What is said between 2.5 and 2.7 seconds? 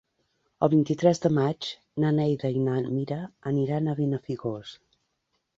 i